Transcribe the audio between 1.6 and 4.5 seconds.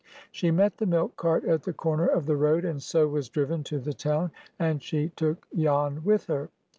the corner of the road, and so was driven to the town,